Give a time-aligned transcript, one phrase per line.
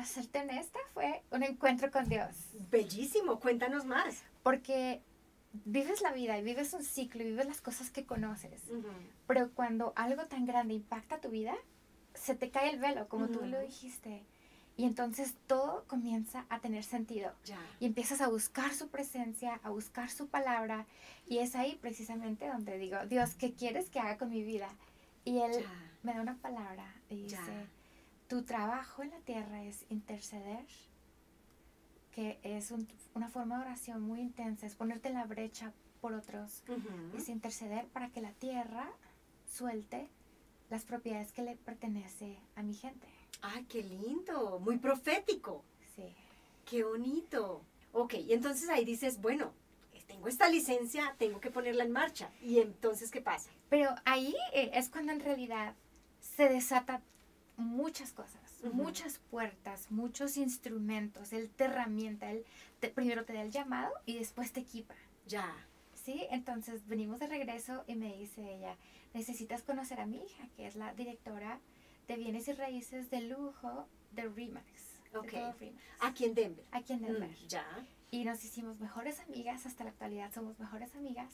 [0.00, 2.34] Para serte honesta, fue un encuentro con Dios.
[2.70, 4.22] Bellísimo, cuéntanos más.
[4.42, 5.02] Porque
[5.66, 8.62] vives la vida y vives un ciclo y vives las cosas que conoces.
[9.26, 11.52] Pero cuando algo tan grande impacta tu vida,
[12.14, 14.22] se te cae el velo, como tú lo dijiste.
[14.78, 17.34] Y entonces todo comienza a tener sentido.
[17.78, 20.86] Y empiezas a buscar su presencia, a buscar su palabra.
[21.28, 24.70] Y es ahí precisamente donde digo, Dios, ¿qué quieres que haga con mi vida?
[25.26, 25.62] Y Él
[26.02, 27.66] me da una palabra y dice,
[28.30, 30.64] tu trabajo en la tierra es interceder,
[32.12, 32.72] que es
[33.12, 36.62] una forma de oración muy intensa, es ponerte en la brecha por otros,
[37.16, 38.88] es interceder para que la tierra
[39.50, 40.08] suelte
[40.70, 43.08] las propiedades que le pertenece a mi gente.
[43.42, 44.60] ¡Ay, qué lindo!
[44.60, 45.64] Muy profético.
[45.96, 46.14] Sí.
[46.64, 47.62] ¡Qué bonito!
[47.92, 49.52] Ok, y entonces ahí dices, bueno,
[50.06, 52.30] tengo esta licencia, tengo que ponerla en marcha.
[52.42, 53.50] ¿Y entonces qué pasa?
[53.68, 55.74] Pero ahí eh, es cuando en realidad
[56.20, 57.02] se desata
[57.60, 58.40] muchas cosas,
[58.72, 61.32] muchas puertas, muchos instrumentos.
[61.32, 62.44] Él te herramienta, él
[62.94, 64.94] primero te da el llamado y después te equipa.
[65.26, 65.54] Ya.
[65.94, 68.76] Sí, entonces venimos de regreso y me dice ella,
[69.12, 71.60] necesitas conocer a mi hija, que es la directora
[72.08, 74.64] de bienes y raíces de lujo de Remax.
[75.14, 75.34] Ok.
[76.00, 76.64] Aquí en Denver.
[76.72, 77.28] Aquí en Denver.
[77.28, 77.86] Mm, ya.
[78.10, 81.30] Y nos hicimos mejores amigas, hasta la actualidad somos mejores amigas.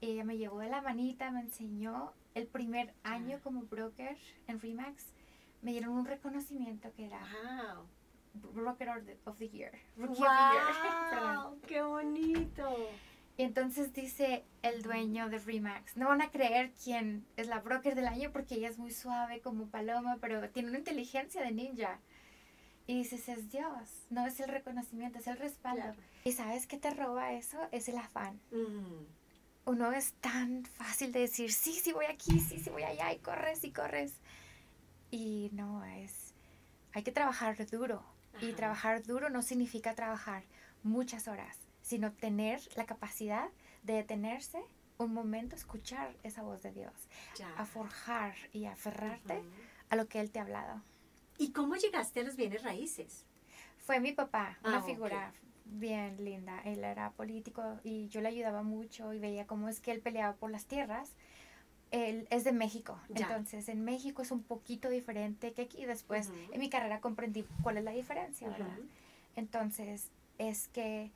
[0.00, 4.16] Ella me llevó de la manita, me enseñó el primer año como broker
[4.46, 5.04] en Remax
[5.62, 7.20] me dieron un reconocimiento que era
[8.34, 8.88] Broker
[9.24, 9.72] of the Year.
[9.96, 11.60] Rookie of the Year.
[11.66, 12.90] ¡Qué bonito!
[13.38, 17.94] Y entonces dice el dueño de Remax, no van a creer quién es la broker
[17.94, 22.00] del año porque ella es muy suave como paloma, pero tiene una inteligencia de ninja.
[22.88, 25.94] Y dices, es Dios, no es el reconocimiento, es el respaldo.
[26.24, 27.58] Y sabes qué te roba eso?
[27.70, 28.40] Es el afán.
[28.50, 29.04] Mm.
[29.66, 33.18] Uno es tan fácil de decir, sí, sí voy aquí, sí, sí voy allá, y
[33.18, 34.14] corres y corres.
[35.10, 36.34] Y no, es,
[36.92, 38.02] hay que trabajar duro.
[38.40, 40.44] Y trabajar duro no significa trabajar
[40.84, 43.48] muchas horas, sino tener la capacidad
[43.82, 44.62] de detenerse
[44.98, 46.92] un momento, escuchar esa voz de Dios,
[47.56, 49.42] a forjar y aferrarte
[49.90, 50.82] a lo que Él te ha hablado.
[51.38, 53.24] ¿Y cómo llegaste a los bienes raíces?
[53.78, 55.32] Fue mi papá, una ah, figura
[55.64, 56.60] bien linda.
[56.64, 60.34] Él era político y yo le ayudaba mucho y veía cómo es que él peleaba
[60.34, 61.12] por las tierras
[61.90, 62.98] él es de México.
[63.14, 65.84] Entonces, en México es un poquito diferente que aquí.
[65.84, 68.78] Después, en mi carrera comprendí cuál es la diferencia, ¿verdad?
[69.36, 71.10] Entonces, es que,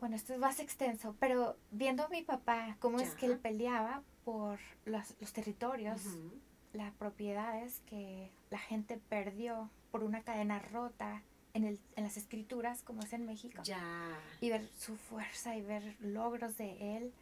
[0.00, 4.02] bueno, esto es más extenso, pero viendo a mi papá, cómo es que él peleaba
[4.24, 6.02] por los, los territorios,
[6.72, 11.22] las propiedades que la gente perdió por una cadena rota
[11.54, 13.62] en, el, en las escrituras, como es en México.
[13.64, 13.80] Ya.
[14.40, 17.12] Y ver su fuerza y ver logros de él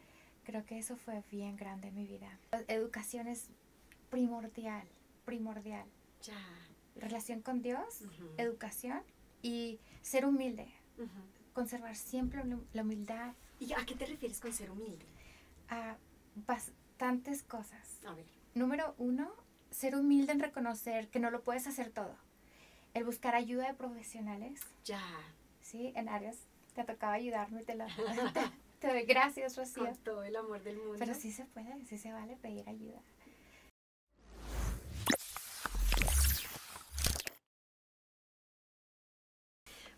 [0.45, 2.39] Creo que eso fue bien grande en mi vida.
[2.67, 3.49] Educación es
[4.09, 4.87] primordial,
[5.25, 5.87] primordial.
[6.21, 6.37] Ya.
[6.95, 8.03] Relación con Dios,
[8.37, 9.01] educación
[9.41, 10.67] y ser humilde.
[11.53, 13.33] Conservar siempre la humildad.
[13.59, 15.05] ¿Y a qué te refieres con ser humilde?
[15.69, 15.97] A
[16.35, 17.99] bastantes cosas.
[18.05, 18.25] A ver.
[18.53, 19.31] Número uno,
[19.71, 22.15] ser humilde en reconocer que no lo puedes hacer todo.
[22.93, 24.61] El buscar ayuda de profesionales.
[24.85, 25.01] Ya.
[25.59, 26.37] Sí, en áreas
[26.75, 27.85] te tocaba ayudarme, te Te
[28.93, 29.85] doy gracias, Rocío.
[29.85, 30.95] Con todo el amor del mundo.
[30.99, 33.01] Pero sí se puede, sí se vale pedir ayuda.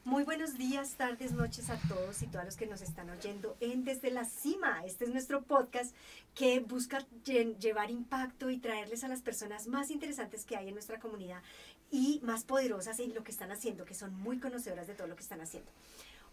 [0.08, 3.84] Muy buenos días, tardes, noches a todos y todas los que nos están oyendo en
[3.84, 4.86] Desde la Cima.
[4.86, 5.94] Este es nuestro podcast
[6.34, 11.02] que busca llevar impacto y traerles a las personas más interesantes que hay en nuestra
[11.02, 11.44] comunidad
[11.92, 15.18] y más poderosas en lo que están haciendo, que son muy conocedoras de todo lo
[15.18, 15.70] que están haciendo.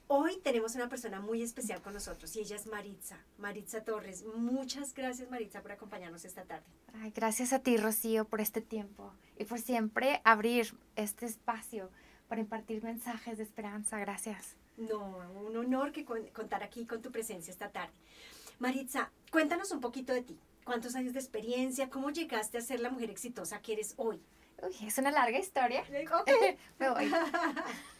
[0.06, 4.25] Hoy tenemos una persona muy especial con nosotros y ella es Maritza, Maritza Torres.
[4.37, 6.66] Muchas gracias Maritza por acompañarnos esta tarde.
[7.00, 11.91] Ay, gracias a ti Rocío por este tiempo y por siempre abrir este espacio
[12.28, 13.98] para impartir mensajes de esperanza.
[13.98, 14.56] Gracias.
[14.76, 17.94] No, un honor que contar aquí con tu presencia esta tarde.
[18.59, 20.38] Maritza, cuéntanos un poquito de ti.
[20.65, 21.88] ¿Cuántos años de experiencia?
[21.88, 24.21] ¿Cómo llegaste a ser la mujer exitosa que eres hoy?
[24.62, 25.84] Uy, es una larga historia.
[26.78, 27.10] Me voy.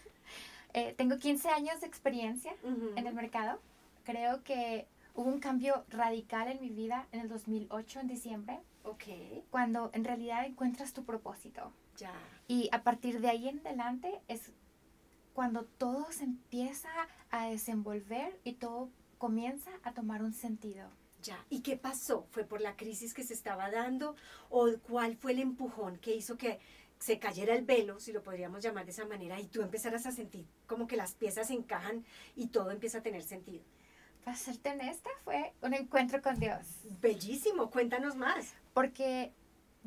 [0.75, 2.53] Eh, tengo 15 años de experiencia
[2.97, 3.61] en el mercado.
[4.03, 8.59] Creo que hubo un cambio radical en mi vida en el 2008, en diciembre.
[8.83, 9.05] Ok.
[9.51, 11.73] Cuando en realidad encuentras tu propósito.
[11.97, 12.13] Ya.
[12.49, 14.51] Y a partir de ahí en adelante es
[15.33, 16.91] cuando todo se empieza
[17.31, 20.89] a desenvolver y todo comienza a tomar un sentido.
[21.23, 21.39] Ya.
[21.51, 22.27] ¿Y qué pasó?
[22.33, 24.17] ¿Fue por la crisis que se estaba dando?
[24.51, 26.59] ¿O cuál fue el empujón que hizo que
[26.99, 30.13] se cayera el velo, si lo podríamos llamar de esa manera, y tú empezaras a
[30.13, 32.05] sentir como que las piezas encajan
[32.35, 33.65] y todo empieza a tener sentido.
[34.25, 36.67] Para serte honesta, fue un encuentro con Dios.
[37.03, 38.55] Bellísimo, cuéntanos más.
[38.73, 39.33] Porque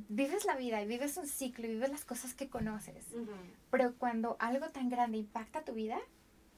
[0.09, 3.04] vives la vida y vives un ciclo y vives las cosas que conoces.
[3.71, 5.98] Pero cuando algo tan grande impacta tu vida,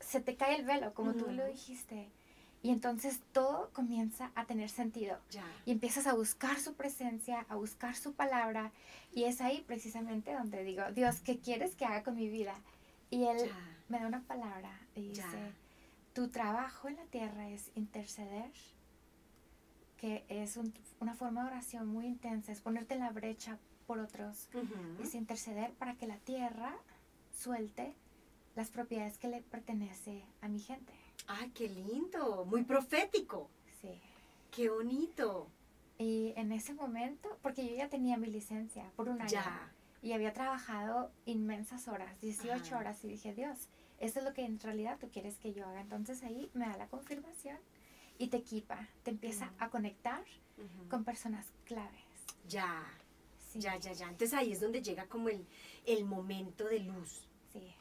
[0.01, 2.09] se te cae el velo, como tú lo dijiste.
[2.61, 5.17] Y entonces todo comienza a tener sentido.
[5.65, 8.71] Y empiezas a buscar su presencia, a buscar su palabra.
[9.13, 12.55] Y es ahí precisamente donde digo, Dios, ¿qué quieres que haga con mi vida?
[13.09, 13.49] Y Él
[13.87, 15.53] me da una palabra y dice,
[16.13, 18.51] tu trabajo en la tierra es interceder,
[19.97, 20.59] que es
[20.99, 23.57] una forma de oración muy intensa, es ponerte en la brecha
[23.87, 24.49] por otros,
[25.01, 26.75] es interceder para que la tierra
[27.33, 27.95] suelte
[28.55, 30.93] las propiedades que le pertenece a mi gente.
[31.31, 32.43] ¡Ay, qué lindo!
[32.45, 33.51] Muy profético.
[33.81, 34.01] Sí.
[34.49, 35.47] ¡Qué bonito!
[35.99, 39.29] Y en ese momento, porque yo ya tenía mi licencia por un año.
[39.29, 39.71] Ya.
[40.01, 43.67] Y había trabajado inmensas horas, 18 horas, y dije, Dios,
[43.99, 45.81] eso es lo que en realidad tú quieres que yo haga.
[45.81, 47.59] Entonces ahí me da la confirmación
[48.17, 50.23] y te equipa, te empieza a conectar
[50.89, 52.01] con personas claves.
[52.47, 52.83] Ya.
[53.53, 54.09] Ya, ya, ya.
[54.09, 55.45] Entonces ahí es donde llega como el,
[55.85, 57.21] el momento de luz.
[57.53, 57.75] Sí.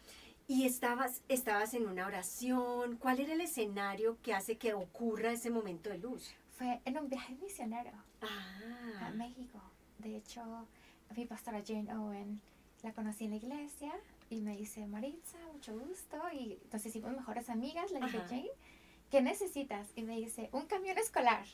[0.50, 2.96] Y estabas, estabas en una oración.
[2.96, 6.34] ¿Cuál era el escenario que hace que ocurra ese momento de luz?
[6.56, 7.92] Fue en un viaje misionero
[8.22, 9.08] ah.
[9.08, 9.60] a México.
[9.98, 10.66] De hecho,
[11.14, 12.40] mi pastora Jane Owen
[12.82, 13.92] la conocí en la iglesia
[14.30, 16.16] y me dice, Maritza, mucho gusto.
[16.32, 17.92] Y nos hicimos mejores amigas.
[17.92, 18.50] Le dije, Jane,
[19.10, 19.88] ¿qué necesitas?
[19.96, 21.44] Y me dice, un camión escolar.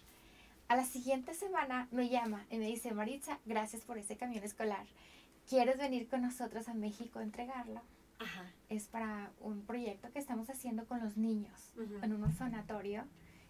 [0.69, 4.87] A la siguiente semana me llama y me dice, Maritza, gracias por ese camión escolar.
[5.49, 7.83] ¿Quieres venir con nosotros a México a entregarlo?
[8.69, 11.73] Es para un proyecto que estamos haciendo con los niños
[12.03, 13.05] en un orfanatorio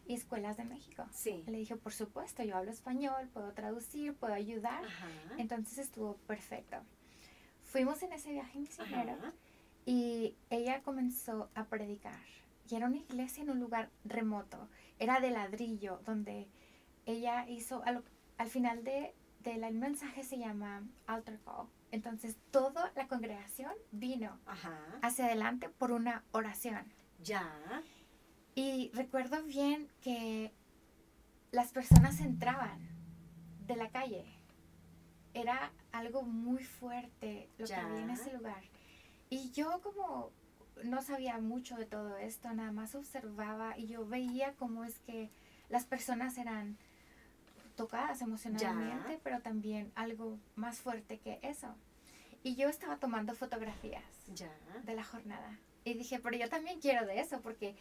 [0.06, 1.06] y escuelas de México.
[1.46, 4.82] Le dije, por supuesto, yo hablo español, puedo traducir, puedo ayudar.
[5.38, 6.76] Entonces estuvo perfecto.
[7.62, 9.16] Fuimos en ese viaje misionero
[9.86, 12.20] y ella comenzó a predicar.
[12.68, 14.68] Y era una iglesia en un lugar remoto.
[14.98, 16.48] Era de ladrillo, donde
[17.06, 18.02] ella hizo, al,
[18.38, 24.38] al final de, del mensaje se llama altar call entonces toda la congregación vino
[25.02, 26.92] hacia adelante por una oración.
[27.22, 27.82] Ya.
[28.54, 30.52] Y recuerdo bien que
[31.50, 32.78] las personas entraban
[33.66, 34.24] de la calle.
[35.32, 38.62] Era algo muy fuerte lo que había en ese lugar.
[39.30, 40.32] Y yo como
[40.82, 45.30] no sabía mucho de todo esto, nada más observaba y yo veía cómo es que
[45.68, 46.76] las personas eran
[47.76, 51.74] tocadas emocionalmente, pero también algo más fuerte que eso.
[52.42, 54.04] Y yo estaba tomando fotografías
[54.84, 55.58] de la jornada.
[55.84, 57.74] Y dije, pero yo también quiero de eso, porque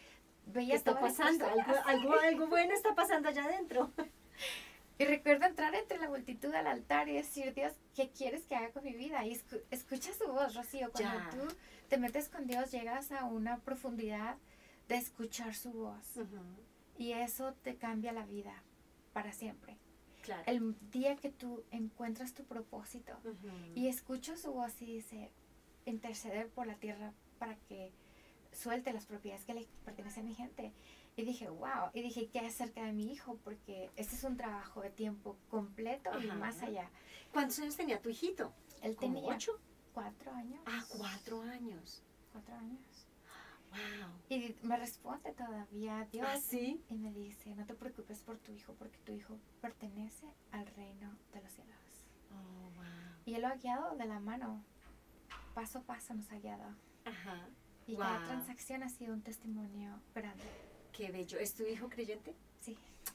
[0.47, 1.45] veía está pasando?
[1.85, 3.91] Algo, algo, bueno está pasando allá adentro.
[4.99, 8.71] Y recuerdo entrar entre la multitud al altar y decir, Dios, ¿qué quieres que haga
[8.71, 9.25] con mi vida?
[9.25, 9.39] Y
[9.71, 10.91] escucha su voz, Rocío.
[10.91, 11.55] Cuando tú
[11.89, 14.37] te metes con Dios, llegas a una profundidad
[14.87, 16.05] de escuchar su voz.
[16.97, 18.63] Y eso te cambia la vida
[19.13, 19.77] para siempre.
[20.45, 23.13] El día que tú encuentras tu propósito
[23.75, 25.31] y escucho su voz y dice,
[25.85, 27.91] interceder por la tierra para que
[28.51, 30.73] suelte las propiedades que le pertenecen a mi gente.
[31.15, 33.37] Y dije, wow, y dije, ¿qué acerca de mi hijo?
[33.43, 36.89] Porque este es un trabajo de tiempo completo y más allá.
[37.31, 38.51] ¿Cuántos años tenía tu hijito?
[38.81, 39.59] Él tenía ocho.
[39.93, 40.59] Cuatro años.
[40.65, 42.01] Ah, cuatro años.
[42.31, 42.79] Cuatro años.
[44.29, 46.27] Y me responde todavía Dios.
[46.29, 46.83] ¿Ah, sí?
[46.89, 51.17] Y me dice, no te preocupes por tu hijo, porque tu hijo pertenece al reino
[51.33, 51.77] de los cielos.
[52.31, 52.83] Oh, wow.
[53.25, 54.63] Y Él lo ha guiado de la mano.
[55.53, 56.75] Paso a paso nos ha guiado.
[57.05, 57.47] Ajá.
[57.85, 60.43] Y la transacción ha sido un testimonio grande.
[60.91, 61.37] Qué bello.
[61.37, 62.35] ¿Es tu hijo creyente?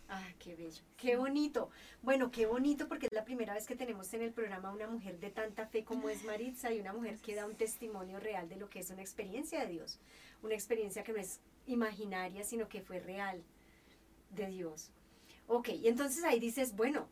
[0.08, 1.70] Ah, qué bello, qué bonito.
[2.02, 5.20] Bueno, qué bonito porque es la primera vez que tenemos en el programa una mujer
[5.20, 8.56] de tanta fe como es Maritza y una mujer que da un testimonio real de
[8.56, 9.98] lo que es una experiencia de Dios,
[10.42, 13.42] una experiencia que no es imaginaria, sino que fue real
[14.30, 14.90] de Dios.
[15.46, 17.06] Ok, y entonces ahí dices, bueno,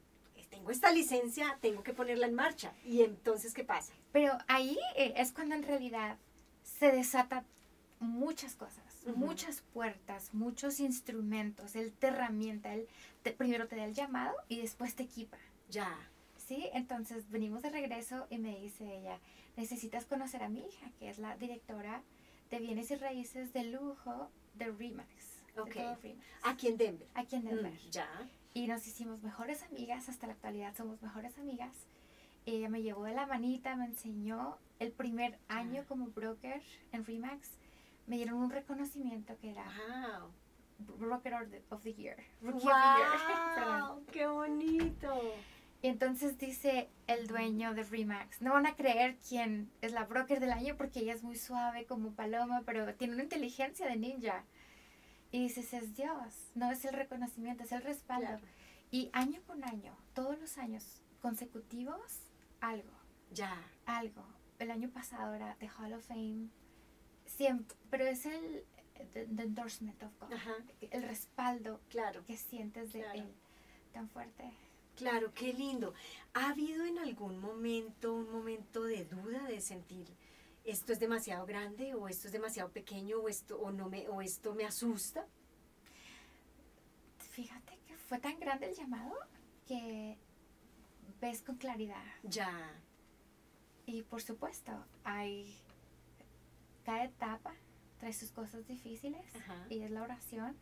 [0.49, 2.73] tengo esta licencia, tengo que ponerla en marcha.
[2.85, 3.93] ¿Y entonces qué pasa?
[4.13, 6.19] Pero ahí eh, es cuando en realidad
[6.63, 7.45] se desata
[7.99, 11.77] muchas cosas muchas puertas, muchos instrumentos.
[11.77, 12.89] Él te herramienta, él
[13.35, 15.39] primero te da el llamado y después te equipa.
[15.71, 15.97] Ya.
[16.37, 19.19] Sí, entonces venimos de regreso y me dice ella,
[19.57, 22.03] necesitas conocer a mi hija, que es la directora
[22.51, 25.09] de bienes y raíces de lujo de Remax.
[25.59, 25.77] Ok.
[26.45, 27.09] Aquí en Denver.
[27.15, 27.73] Aquí en Denver.
[27.73, 28.09] Mm, ya.
[28.55, 31.75] Y nos hicimos mejores amigas, hasta la actualidad somos mejores amigas.
[32.45, 37.51] Ella me llevó de la manita, me enseñó el primer año como broker en Remax
[38.07, 40.33] me dieron un reconocimiento que era wow.
[41.71, 42.17] Of the Year.
[42.43, 44.13] Rookie wow, of the Year.
[44.13, 45.35] ¡Qué bonito!
[45.83, 50.41] Y entonces dice el dueño de Remax, no van a creer quién es la broker
[50.41, 54.45] del año porque ella es muy suave como paloma, pero tiene una inteligencia de ninja.
[55.31, 58.41] Y dices, es Dios, no es el reconocimiento, es el respaldo.
[58.91, 62.23] Y año con año, todos los años consecutivos,
[62.61, 62.93] algo.
[63.33, 63.63] Ya.
[63.85, 64.25] Algo.
[64.59, 66.49] El año pasado era The Hall of Fame.
[67.27, 68.65] Siempre, pero es el
[69.13, 70.33] the, endorsement of God.
[70.91, 72.25] El respaldo claro.
[72.25, 73.33] que sientes de Él
[73.93, 74.53] tan fuerte.
[74.97, 75.93] Claro, qué lindo.
[76.35, 80.07] ¿Ha habido en algún momento un momento de duda de sentir
[80.65, 84.23] esto es demasiado grande o esto es demasiado pequeño o esto o no me o
[84.23, 85.27] esto me asusta?
[87.19, 89.15] Fíjate que fue tan grande el llamado
[89.67, 90.19] que
[91.21, 92.05] ves con claridad.
[92.23, 92.73] Ya.
[93.85, 94.73] Y por supuesto,
[95.05, 95.57] hay
[96.87, 97.53] cada etapa
[97.99, 99.21] trae sus cosas difíciles
[99.69, 100.57] y es la oración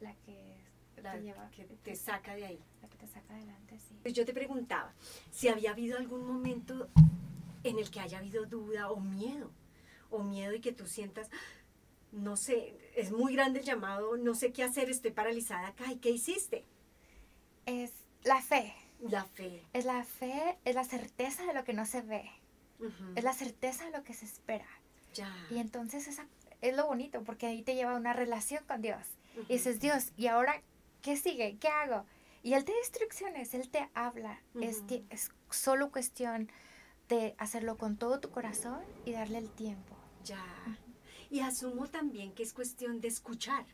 [0.00, 0.56] la que
[0.96, 2.60] te lleva que te saca de ahí.
[2.82, 3.96] La que te saca adelante, sí.
[4.02, 4.92] Pues yo te preguntaba
[5.30, 6.88] si había habido algún momento
[7.62, 9.52] en el que haya habido duda o miedo,
[10.10, 11.30] o miedo y que tú sientas,
[12.10, 15.98] no sé, es muy grande el llamado, no sé qué hacer, estoy paralizada acá, ¿y
[15.98, 16.64] qué hiciste?
[17.64, 17.92] Es
[18.24, 18.74] la fe.
[19.00, 19.62] La fe.
[19.72, 22.28] Es la fe, es la certeza de lo que no se ve.
[23.14, 24.66] Es la certeza de lo que se espera.
[25.14, 25.34] Ya.
[25.50, 26.26] Y entonces esa,
[26.60, 29.06] es lo bonito, porque ahí te lleva una relación con Dios.
[29.48, 30.62] Y dices, Dios, ¿y ahora
[31.02, 31.56] qué sigue?
[31.58, 32.04] ¿Qué hago?
[32.42, 34.40] Y Él te da instrucciones, Él te habla.
[34.60, 36.50] es, es solo cuestión
[37.08, 39.96] de hacerlo con todo tu corazón y darle el tiempo.
[40.24, 40.44] Ya.
[41.30, 43.64] Y asumo también que es cuestión de escuchar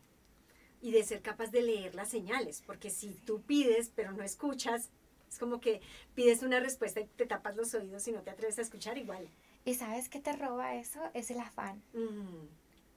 [0.80, 4.90] y de ser capaz de leer las señales, porque si tú pides pero no escuchas,
[5.28, 5.80] es como que
[6.14, 9.28] pides una respuesta y te tapas los oídos y no te atreves a escuchar igual.
[9.64, 11.00] ¿Y sabes qué te roba eso?
[11.14, 11.82] Es el afán.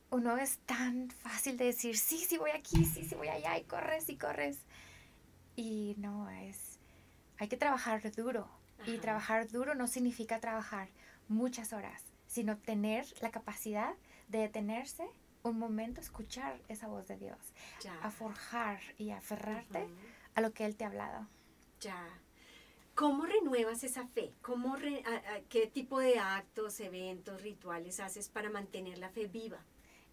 [0.10, 3.64] Uno es tan fácil de decir, sí, sí voy aquí, sí, sí voy allá, y
[3.64, 4.60] corres y corres.
[5.56, 6.80] Y no, es,
[7.38, 8.48] hay que trabajar duro.
[8.86, 10.90] Y trabajar duro no significa trabajar
[11.30, 13.94] muchas horas, sino tener la capacidad
[14.28, 15.08] de detenerse
[15.44, 17.38] un momento, escuchar esa voz de Dios,
[18.02, 19.88] a forjar y aferrarte
[20.36, 21.28] a lo que Él te ha hablado.
[21.82, 22.08] Ya.
[22.96, 24.34] ¿Cómo renuevas esa fe?
[24.42, 24.76] ¿Cómo
[25.50, 29.60] ¿Qué tipo de actos, eventos, rituales haces para mantener la fe viva?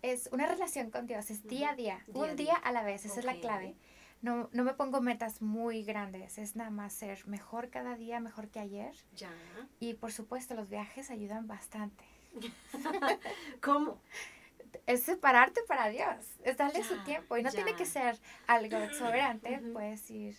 [0.03, 3.21] Es una relación con Dios, es día a día, un día a la vez, esa
[3.21, 3.75] es la clave.
[4.23, 8.49] No, no me pongo metas muy grandes, es nada más ser mejor cada día, mejor
[8.49, 8.95] que ayer.
[9.15, 9.31] Ya.
[9.79, 12.05] Y por supuesto, los viajes ayudan bastante.
[13.61, 14.01] ¿Cómo?
[14.87, 19.59] Es separarte para Dios, es darle su tiempo y no tiene que ser algo exuberante,
[19.73, 20.37] puedes ir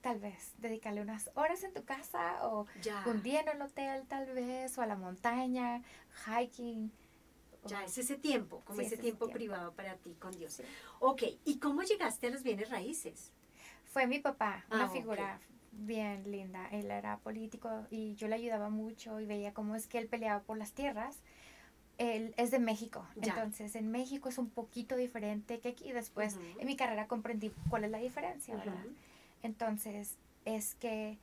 [0.00, 2.66] tal vez dedicarle unas horas en tu casa o
[3.06, 5.82] un día en el hotel tal vez o a la montaña,
[6.26, 6.90] hiking.
[7.66, 10.62] Ya, es ese tiempo, como ese, tiempo, privado para ti con Dios.
[11.00, 13.32] Ok, ¿y cómo llegaste a los bienes raíces?
[13.84, 15.40] Fue mi papá, una ah, figura
[15.72, 16.68] bien linda.
[16.70, 20.40] Él era político y yo le ayudaba mucho y veía cómo es que él peleaba
[20.42, 21.18] por las tierras.
[21.98, 25.90] Él es de México, entonces en México es un poquito diferente que aquí.
[25.90, 28.84] Después en mi carrera comprendí cuál es la diferencia, ¿verdad?
[29.42, 31.18] Entonces, es que,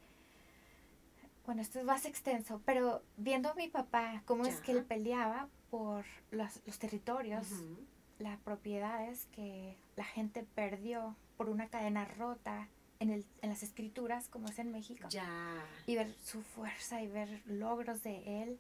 [1.46, 5.50] bueno, esto es más extenso, pero viendo a mi papá, cómo es que él peleaba
[5.70, 7.48] por los, territorios,
[8.20, 12.70] las propiedades que la gente perdió por una cadena rota
[13.00, 15.08] en, el, en las escrituras, como es en México.
[15.10, 15.66] Ya.
[15.86, 18.58] Y ver su fuerza y ver logros de él,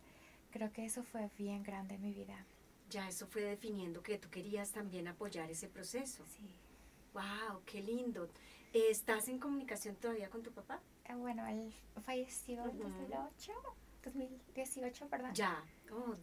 [0.51, 2.45] creo que eso fue bien grande en mi vida.
[2.89, 6.23] Ya, eso fue definiendo que tú querías también apoyar ese proceso.
[6.25, 6.49] Sí.
[7.13, 7.61] ¡Wow!
[7.65, 8.29] ¡Qué lindo!
[8.75, 10.81] ¿Estás en comunicación todavía con tu papá?
[11.05, 13.53] Eh, bueno, él falleció en 2008,
[14.03, 15.31] 2018, ¿verdad?
[15.33, 15.63] Ya,
[15.93, 16.15] oh,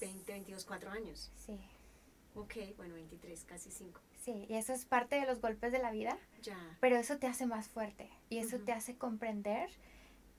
[0.00, 1.30] 20, 22, 4 años.
[1.36, 1.56] Sí.
[2.34, 4.00] Ok, bueno, 23, casi 5.
[4.20, 6.18] Sí, y eso es parte de los golpes de la vida.
[6.42, 6.58] Ya.
[6.80, 9.70] Pero eso te hace más fuerte y eso te hace comprender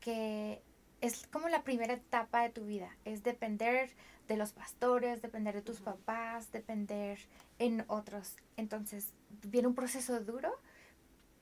[0.02, 0.62] que
[1.00, 3.90] es como la primera etapa de tu vida, es depender
[4.28, 7.20] de los pastores, depender de tus papás, depender
[7.58, 8.36] en otros.
[8.58, 9.14] Entonces,
[9.44, 10.52] viene un proceso duro,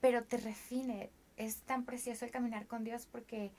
[0.06, 1.10] pero te refine.
[1.36, 3.52] Es tan precioso el caminar con Dios porque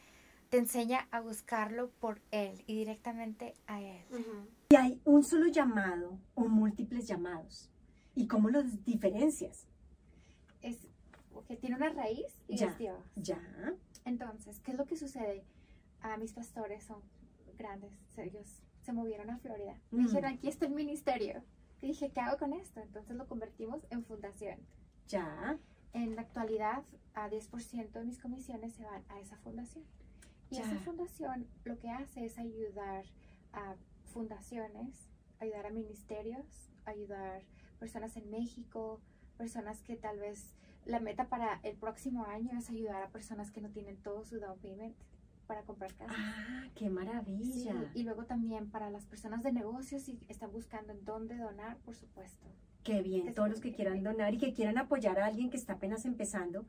[0.48, 4.04] te enseña a buscarlo por Él y directamente a Él.
[4.68, 7.68] ¿Y hay un solo llamado o múltiples llamados?
[8.14, 9.66] ¿Y cómo los diferencias?
[10.62, 10.86] Es
[11.48, 13.04] que tiene una raíz y ya, es Dios.
[13.16, 13.40] Ya.
[14.04, 15.42] Entonces, ¿qué es lo que sucede?
[16.00, 17.02] A mis pastores son
[17.58, 19.80] grandes, ellos se movieron a Florida.
[19.90, 21.42] Me dijeron, aquí está el ministerio.
[21.82, 22.80] Y dije, ¿qué hago con esto?
[22.80, 24.60] Entonces lo convertimos en fundación.
[25.08, 25.58] Ya.
[25.96, 26.84] En la actualidad,
[27.14, 29.82] a 10% de mis comisiones se van a esa fundación.
[30.50, 33.06] Y esa fundación lo que hace es ayudar
[33.54, 35.08] a fundaciones,
[35.40, 37.42] ayudar a ministerios, ayudar
[37.78, 39.00] personas en México,
[39.38, 43.62] personas que tal vez la meta para el próximo año es ayudar a personas que
[43.62, 44.94] no tienen todo su down payment
[45.46, 46.14] para comprar casa.
[46.14, 47.90] Ah, qué maravilla.
[47.94, 51.94] y luego también para las personas de negocios y están buscando en dónde donar, por
[51.96, 52.46] supuesto.
[52.86, 55.72] Qué bien, todos los que quieran donar y que quieran apoyar a alguien que está
[55.72, 56.64] apenas empezando,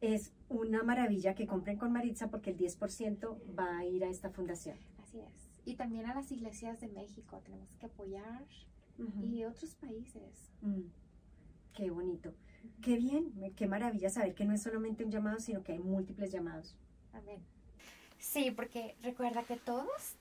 [0.00, 4.30] es una maravilla que compren con Maritza porque el 10% va a ir a esta
[4.30, 4.76] fundación.
[5.02, 5.50] Así es.
[5.64, 8.46] Y también a las iglesias de México tenemos que apoyar
[9.20, 10.52] y otros países.
[10.60, 10.82] Mm,
[11.72, 12.32] qué bonito.
[12.80, 16.30] Qué bien, qué maravilla saber que no es solamente un llamado, sino que hay múltiples
[16.30, 16.76] llamados.
[17.12, 17.40] Amén.
[18.20, 20.14] Sí, porque recuerda que todos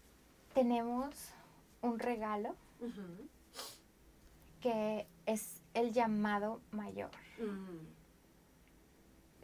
[0.55, 1.13] tenemos
[1.83, 2.55] un regalo
[4.67, 7.11] que es el llamado mayor.
[7.39, 7.85] Mm.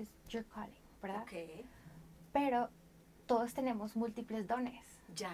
[0.02, 1.24] Es your calling, ¿verdad?
[1.24, 1.64] Okay.
[2.34, 2.70] Pero
[3.26, 4.86] todos tenemos múltiples dones.
[5.16, 5.34] Ya.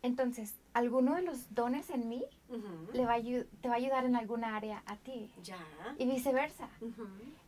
[0.00, 2.24] Entonces, alguno de los dones en mí
[2.94, 3.16] le va
[3.60, 5.30] te va a ayudar en alguna área a ti.
[5.42, 5.58] Ya.
[5.98, 6.70] Y viceversa.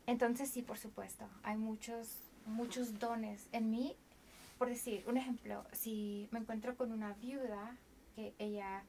[0.07, 3.97] Entonces, sí, por supuesto, hay muchos, muchos dones en mí.
[4.59, 7.79] Por decir, un ejemplo, si me encuentro con una viuda
[8.15, 8.85] que ella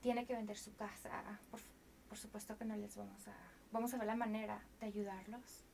[0.00, 1.60] tiene que vender su casa, por,
[2.08, 3.34] por supuesto que no les vamos a,
[3.72, 5.64] vamos a ver la manera de ayudarlos.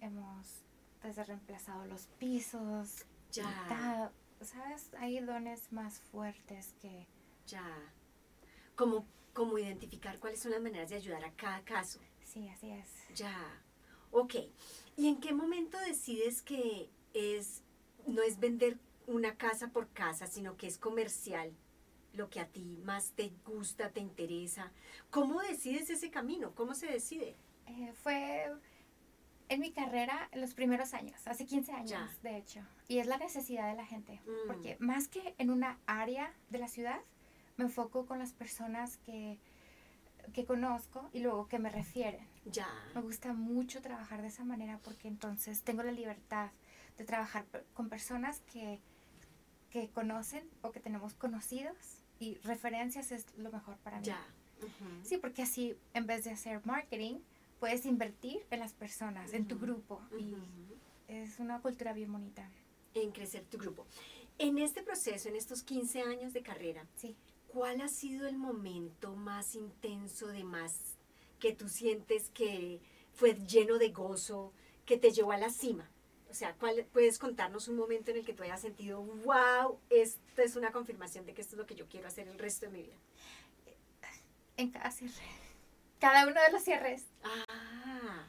[0.00, 0.64] Hemos
[1.02, 4.12] desde reemplazado los pisos, ya.
[4.42, 4.90] ¿sabes?
[4.98, 7.06] Hay dones más fuertes que...
[7.46, 7.64] Ya.
[8.76, 12.00] Como, como identificar cuáles son las maneras de ayudar a cada caso.
[12.24, 12.88] Sí, así es.
[13.14, 13.62] Ya.
[14.10, 14.34] Ok.
[14.96, 17.62] ¿Y en qué momento decides que es,
[18.06, 21.52] no es vender una casa por casa, sino que es comercial?
[22.12, 24.72] Lo que a ti más te gusta, te interesa.
[25.10, 26.54] ¿Cómo decides ese camino?
[26.54, 27.36] ¿Cómo se decide?
[27.66, 28.50] Eh, fue
[29.48, 32.60] en mi carrera los primeros años, hace 15 años, de hecho.
[32.88, 34.20] Y es la necesidad de la gente.
[34.24, 34.46] Mm.
[34.46, 37.00] Porque más que en una área de la ciudad,
[37.56, 39.38] me enfoco con las personas que,
[40.32, 42.26] que conozco y luego que me refieren.
[42.44, 42.68] Ya.
[42.94, 46.50] Me gusta mucho trabajar de esa manera porque entonces tengo la libertad
[46.96, 48.80] de trabajar con personas que,
[49.70, 54.06] que conocen o que tenemos conocidos y referencias es lo mejor para mí.
[54.06, 54.24] Ya.
[55.02, 57.20] Sí, porque así en vez de hacer marketing,
[57.58, 60.00] puedes invertir en las personas, en tu grupo.
[60.18, 60.36] Y
[61.08, 62.48] es una cultura bien bonita.
[62.94, 63.86] En crecer tu grupo.
[64.38, 67.16] En este proceso, en estos 15 años de carrera, sí.
[67.48, 70.96] ¿cuál ha sido el momento más intenso de más
[71.38, 72.80] que tú sientes que
[73.12, 74.52] fue lleno de gozo,
[74.84, 75.90] que te llevó a la cima?
[76.30, 80.42] O sea, ¿cuál, ¿puedes contarnos un momento en el que tú hayas sentido, wow, esto
[80.42, 82.72] es una confirmación de que esto es lo que yo quiero hacer el resto de
[82.72, 82.96] mi vida?
[84.56, 85.40] En cada cierre
[86.00, 87.04] cada uno de los cierres.
[87.22, 88.26] Ah.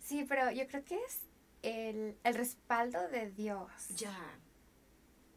[0.00, 1.20] Sí, pero yo creo que es
[1.62, 3.70] el, el respaldo de Dios.
[3.96, 4.18] Ya.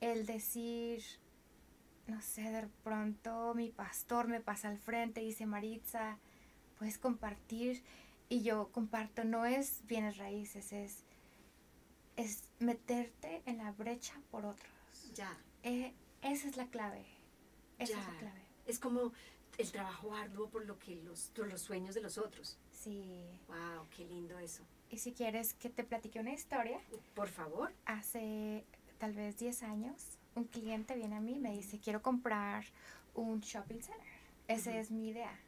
[0.01, 1.03] El decir,
[2.07, 6.17] no sé, de pronto mi pastor me pasa al frente y dice, Maritza,
[6.77, 7.83] puedes compartir.
[8.27, 11.05] Y yo comparto, no es bienes raíces, es,
[12.15, 14.71] es meterte en la brecha por otros.
[15.13, 15.37] Ya.
[15.63, 17.05] Eh, esa es la clave.
[17.77, 18.41] Esa es la clave.
[18.65, 19.11] Es como
[19.57, 22.57] el trabajo arduo por lo que los, los sueños de los otros.
[22.71, 23.25] Sí.
[23.47, 24.63] Wow, qué lindo eso.
[24.89, 26.79] Y si quieres que te platique una historia.
[27.13, 27.73] Por favor.
[27.85, 28.65] Hace
[28.97, 32.65] tal vez 10 años, un cliente viene a mí y me dice, quiero comprar
[33.13, 34.15] un shopping center.
[34.47, 35.39] Esa es mi idea.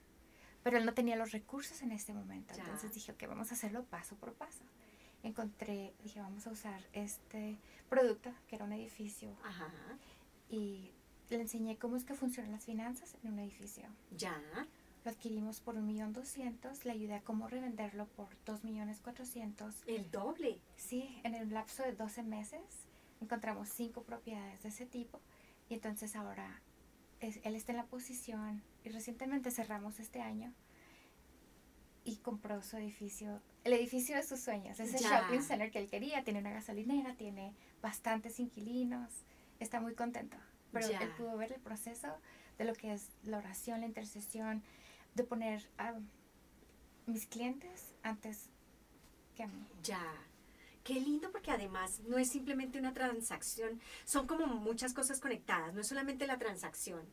[0.63, 2.53] Pero él no tenía los recursos en este momento.
[2.57, 4.63] Entonces dije, ok, vamos a hacerlo paso por paso.
[5.27, 7.57] Encontré, dije, vamos a usar este
[7.89, 9.35] producto, que era un edificio.
[9.43, 9.69] Ajá.
[10.49, 10.91] Y
[11.29, 13.83] le enseñé cómo es que funcionan las finanzas en un edificio.
[14.15, 14.41] Ya.
[15.03, 19.75] Lo adquirimos por un millón doscientos, le ayudé a cómo revenderlo por dos millones cuatrocientos.
[19.85, 20.61] ¿El doble?
[20.77, 22.61] Sí, en el lapso de 12 meses
[23.19, 25.19] encontramos cinco propiedades de ese tipo
[25.67, 26.61] y entonces ahora
[27.19, 30.53] él está en la posición y recientemente cerramos este año
[32.07, 36.23] y compró su edificio, el edificio de sus sueños, ese shopping center que él quería,
[36.23, 39.11] tiene una gasolinera, tiene bastantes inquilinos,
[39.59, 40.37] está muy contento
[40.71, 42.07] pero él pudo ver el proceso
[42.57, 44.63] de lo que es la oración, la intercesión,
[45.15, 45.93] de poner a
[47.05, 48.49] mis clientes antes
[49.35, 49.65] que a mí.
[49.83, 50.13] Ya.
[50.83, 55.81] Qué lindo porque además no es simplemente una transacción, son como muchas cosas conectadas, no
[55.81, 57.05] es solamente la transacción,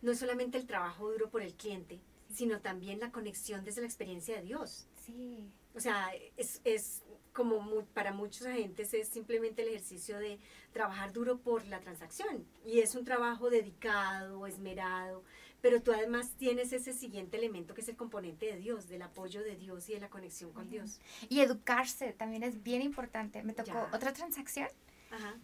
[0.00, 2.00] no es solamente el trabajo duro por el cliente,
[2.32, 4.86] sino también la conexión desde la experiencia de Dios.
[5.04, 5.50] Sí.
[5.74, 7.02] O sea, es, es
[7.32, 10.38] como para muchos agentes es simplemente el ejercicio de
[10.72, 15.22] trabajar duro por la transacción y es un trabajo dedicado, esmerado,
[15.60, 19.42] pero tú además tienes ese siguiente elemento que es el componente de Dios, del apoyo
[19.42, 21.00] de Dios y de la conexión con Dios.
[21.28, 23.42] Y educarse también es bien importante.
[23.42, 24.68] Me tocó otra transacción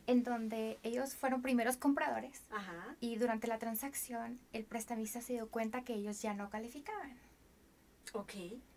[0.07, 2.43] en donde ellos fueron primeros compradores
[3.01, 7.17] y durante la transacción el prestamista se dio cuenta que ellos ya no calificaban.
[8.13, 8.33] Ok.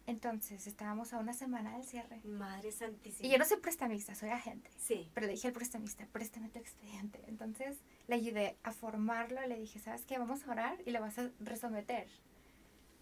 [0.05, 2.19] Entonces, estábamos a una semana del cierre.
[2.23, 3.27] Madre santísima.
[3.27, 4.71] Y yo no soy prestamista, soy agente.
[4.77, 5.11] Sí.
[5.13, 7.23] Pero le dije al prestamista, préstame tu expediente.
[7.27, 9.45] Entonces, le ayudé a formarlo.
[9.45, 10.17] Le dije, ¿sabes qué?
[10.17, 12.07] Vamos a orar y le vas a resometer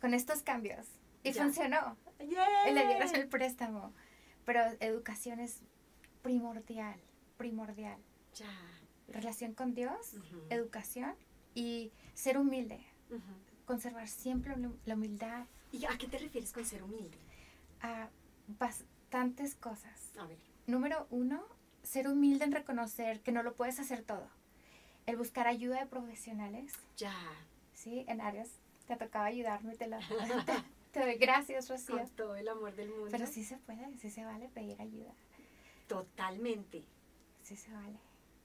[0.02, 0.86] con estos cambios.
[1.24, 1.98] Y funcionó.
[2.20, 3.94] Y le dieron el préstamo.
[4.46, 5.62] Pero educación es
[6.22, 7.00] primordial,
[7.38, 8.00] primordial.
[8.36, 8.52] Ya.
[9.08, 10.16] Relación con Dios,
[10.50, 11.16] educación
[11.56, 12.86] y ser humilde.
[13.66, 17.18] Conservar siempre la humildad ¿Y a qué te refieres con ser humilde?
[17.82, 18.10] a
[18.48, 20.12] bastantes cosas.
[20.18, 20.38] A ver.
[20.66, 21.44] Número uno,
[21.84, 24.28] ser humilde en reconocer que no lo puedes hacer todo.
[25.06, 27.14] El buscar ayuda de profesionales, Ya.
[27.74, 28.04] ¿sí?
[28.08, 28.50] En áreas
[28.88, 30.00] te ha tocado ayudarme, te, la,
[30.46, 30.54] te,
[30.92, 31.98] te doy gracias, Rocío.
[31.98, 33.10] Con todo el amor del mundo.
[33.12, 35.14] Pero sí se puede, sí se vale pedir ayuda,
[35.88, 36.84] Totalmente.
[37.44, 38.00] sí se vale.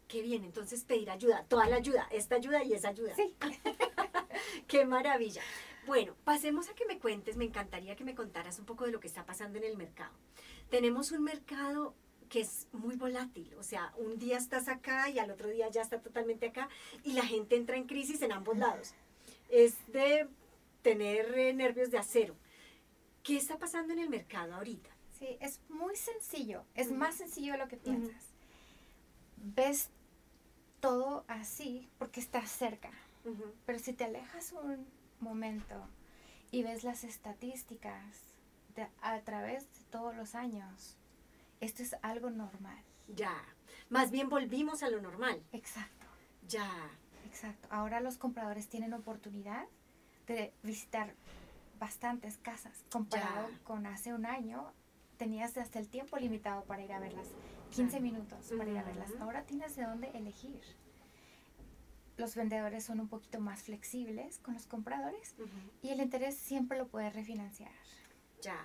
[0.09, 3.15] Qué bien, entonces pedir ayuda, toda la ayuda, esta ayuda y esa ayuda.
[3.17, 3.35] Sí.
[4.69, 5.43] Qué maravilla.
[5.87, 9.01] Bueno, pasemos a que me cuentes, me encantaría que me contaras un poco de lo
[9.01, 10.13] que está pasando en el mercado.
[10.71, 11.95] Tenemos un mercado
[12.29, 15.83] que es muy volátil, o sea, un día estás acá y al otro día ya
[15.83, 16.69] está totalmente acá
[17.03, 18.95] y la gente entra en crisis en ambos lados.
[19.51, 20.29] Es de
[20.81, 22.35] tener eh, nervios de acero.
[23.23, 24.89] ¿Qué está pasando en el mercado ahorita?
[25.19, 28.25] Sí, es muy sencillo, es más sencillo de lo que piensas.
[29.37, 29.91] Ves
[30.81, 32.91] todo así porque estás cerca,
[33.67, 34.87] pero si te alejas un
[35.23, 35.89] momento
[36.51, 38.35] y ves las estadísticas
[38.75, 40.97] de- a través de todos los años,
[41.61, 42.83] esto es algo normal.
[43.09, 43.35] Ya,
[43.89, 45.43] más bien volvimos a lo normal.
[45.53, 46.07] Exacto,
[46.49, 46.69] Ya,
[47.27, 47.69] exacto.
[47.71, 49.65] Ahora los compradores tienen oportunidad
[50.27, 51.15] de visitar
[51.79, 53.59] bastantes casas comparado Ya.
[53.65, 54.73] con hace un año.
[55.19, 57.29] Tenías hasta el tiempo limitado para ir a verlas,
[57.71, 58.03] 15 Claro.
[58.03, 59.11] minutos para ir a verlas.
[59.21, 60.61] Ahora tienes de dónde elegir.
[62.17, 65.35] Los vendedores son un poquito más flexibles con los compradores
[65.83, 67.73] y el interés siempre lo puedes refinanciar.
[68.41, 68.59] ya.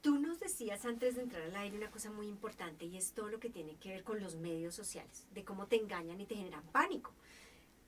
[0.00, 3.30] Tú nos decías antes de entrar al aire una cosa muy importante y es todo
[3.30, 6.34] lo que tiene que ver con los medios sociales, de cómo te engañan y te
[6.36, 7.14] generan pánico.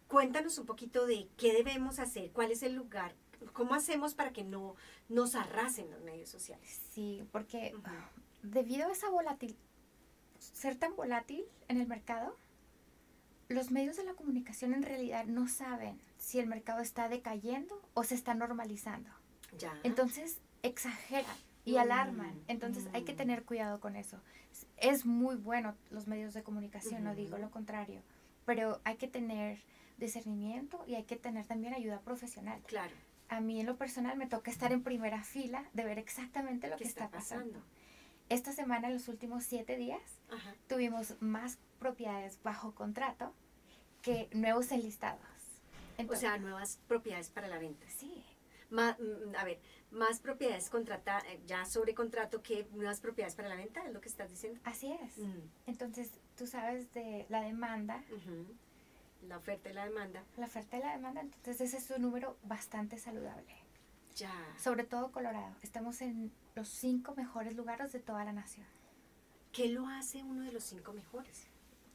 [0.08, 3.14] Cuéntanos un poquito de qué debemos hacer, cuál es el lugar,
[3.52, 4.76] cómo hacemos para que no
[5.10, 6.80] nos arrasen los medios sociales.
[6.90, 7.74] Sí, porque
[8.42, 9.54] debido a esa volátil,
[10.38, 12.34] ser tan volátil en el mercado,
[13.48, 18.02] los medios de la comunicación en realidad no saben si el mercado está decayendo o
[18.04, 19.10] se está normalizando.
[19.58, 19.78] Ya.
[19.84, 22.40] Entonces exageran y Mm, alarman.
[22.48, 23.16] Entonces hay que mm.
[23.16, 24.20] tener cuidado con eso.
[24.76, 28.02] Es muy bueno los medios de comunicación, no digo lo contrario,
[28.44, 29.58] pero hay que tener
[29.98, 32.60] discernimiento y hay que tener también ayuda profesional.
[32.66, 32.94] claro,
[33.28, 36.76] A mí en lo personal me toca estar en primera fila de ver exactamente lo
[36.76, 37.44] ¿qué que está está pasando.
[37.60, 37.66] pasando?
[38.28, 40.54] Esta semana, en los últimos siete días, Ajá.
[40.68, 43.32] tuvimos más propiedades bajo contrato
[44.02, 45.20] que nuevos enlistados.
[46.08, 47.86] O sea, nuevas propiedades para la venta.
[47.88, 48.22] sí,
[48.68, 48.96] Más,
[49.38, 49.58] a ver,
[49.90, 54.00] más propiedades contrata, eh, ya sobre contrato que nuevas propiedades para la venta, es lo
[54.00, 54.60] que estás diciendo.
[54.64, 55.18] así es.
[55.18, 58.02] Mm, Entonces, tú sabes de la demanda.
[59.22, 60.22] La oferta y la demanda.
[60.36, 63.54] la oferta y la demanda, entonces ese es un número bastante saludable.
[64.14, 64.32] Ya.
[64.58, 65.54] Sobre todo Colorado.
[65.62, 68.66] Estamos en los cinco mejores lugares de toda la nación.
[69.52, 71.46] ¿Qué lo hace uno de los cinco mejores?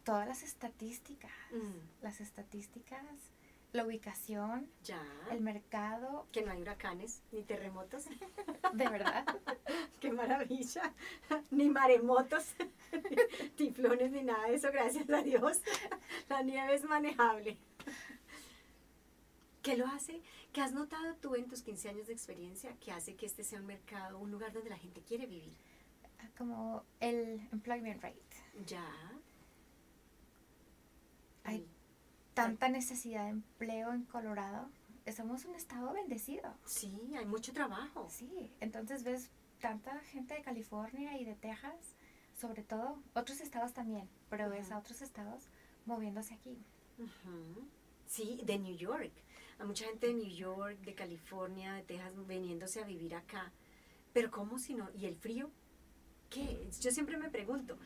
[0.03, 3.03] Todas las estadísticas, Mm, las estadísticas,
[3.73, 5.01] la ubicación, ya.
[5.31, 8.05] el mercado, Que no hay huracanes ni terremotos.
[8.73, 9.25] de verdad.
[9.99, 10.93] ¡Qué maravilla!
[11.51, 12.55] Ni maremotos,
[12.91, 15.59] ni tiflones, ni nada de eso, gracias a Dios.
[16.27, 17.57] La nieve es manejable.
[19.61, 20.21] ¿Qué lo hace?
[20.53, 23.59] ¿Qué has notado tú en tus 15 años de experiencia que hace que este sea
[23.59, 25.55] un mercado, un lugar donde la gente quiere vivir?
[26.37, 28.19] Como el employment rate.
[28.65, 28.89] Ya.
[31.43, 31.67] Hay
[32.34, 34.69] tanta necesidad de empleo en Colorado.
[35.15, 36.54] Somos un estado bendecido.
[36.65, 38.08] Sí, hay mucho trabajo.
[38.10, 41.95] Sí, entonces ves tanta gente de California y de Texas,
[42.34, 45.49] sobre todo, otros estados también, pero ves a otros estados
[45.86, 46.58] moviéndose aquí.
[48.06, 49.12] Sí, de New York.
[49.60, 53.51] Hay mucha gente de New York, de California, de Texas, veniéndose a vivir acá.
[54.13, 54.89] Pero ¿cómo si no?
[54.95, 55.51] ¿Y el frío?
[56.30, 56.69] ¿Qué?
[56.80, 57.77] Yo siempre me pregunto,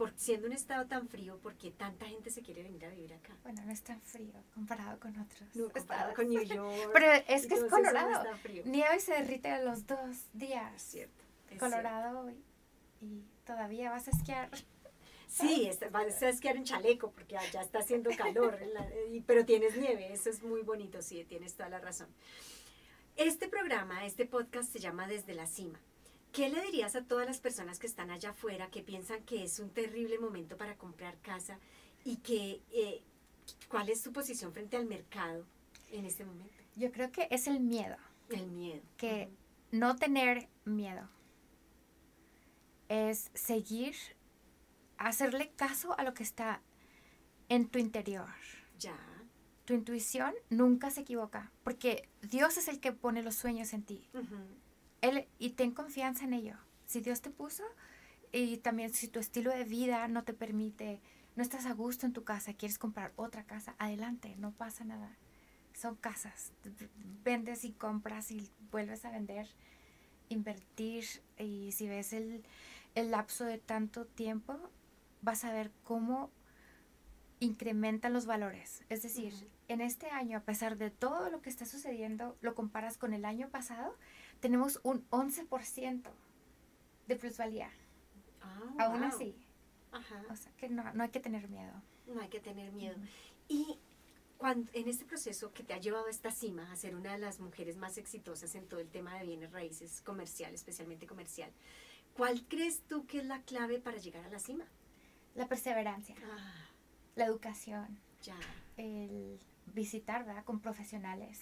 [0.00, 3.12] por siendo un estado tan frío, ¿por qué tanta gente se quiere venir a vivir
[3.12, 3.36] acá?
[3.42, 5.42] Bueno, no es tan frío comparado con otros.
[5.54, 6.14] No, comparado estados.
[6.14, 6.90] con New York.
[6.94, 8.24] Pero es que es no Colorado.
[8.38, 8.62] frío.
[8.64, 10.74] Nieva y se derrite a los dos días.
[10.74, 11.22] Es cierto.
[11.50, 14.48] es Colorado y, y todavía vas a esquiar.
[15.28, 18.58] Sí, está- vas a esquiar en chaleco porque allá está haciendo calor,
[19.28, 22.08] pero tienes nieve, eso es muy bonito, sí, tienes toda la razón.
[23.14, 25.78] Este programa, este podcast se llama Desde la Cima.
[26.32, 29.58] ¿Qué le dirías a todas las personas que están allá afuera, que piensan que es
[29.58, 31.58] un terrible momento para comprar casa
[32.04, 33.02] y que eh,
[33.68, 35.44] cuál es tu posición frente al mercado
[35.90, 36.54] en este momento?
[36.76, 37.96] Yo creo que es el miedo,
[38.28, 38.82] El miedo.
[38.96, 39.28] que
[39.72, 41.08] no tener miedo
[42.88, 43.96] es seguir,
[44.98, 46.62] hacerle caso a lo que está
[47.48, 48.28] en tu interior.
[48.78, 48.96] Ya.
[49.64, 54.08] Tu intuición nunca se equivoca, porque Dios es el que pone los sueños en ti.
[55.00, 56.56] Él, y ten confianza en ello.
[56.86, 57.64] Si Dios te puso,
[58.32, 61.00] y también si tu estilo de vida no te permite,
[61.36, 65.16] no estás a gusto en tu casa, quieres comprar otra casa, adelante, no pasa nada.
[65.72, 66.52] Son casas,
[67.24, 69.48] vendes y compras y vuelves a vender,
[70.28, 71.04] invertir
[71.38, 72.44] y si ves el,
[72.94, 74.56] el lapso de tanto tiempo,
[75.22, 76.30] vas a ver cómo
[77.40, 78.84] incrementan los valores.
[78.88, 79.32] Es decir,
[79.68, 83.24] en este año, a pesar de todo lo que está sucediendo, lo comparas con el
[83.24, 83.96] año pasado,
[84.40, 86.02] tenemos un 11%
[87.06, 87.70] de plusvalía.
[88.40, 89.36] Ah, Aún así.
[90.30, 91.72] O sea que no, hay que tener miedo.
[92.06, 92.96] No hay que tener miedo.
[93.48, 93.78] Y
[94.38, 97.18] cuando, en este proceso que te ha llevado a esta cima, a ser una de
[97.18, 101.50] las mujeres más exitosas en todo el tema de bienes raíces comercial, especialmente comercial,
[102.14, 104.64] ¿cuál crees tú que es la clave para llegar a la cima?
[105.34, 106.70] La perseverancia, ah.
[107.16, 108.36] la educación, ya.
[108.76, 110.44] el visitar ¿verdad?
[110.44, 111.40] con profesionales,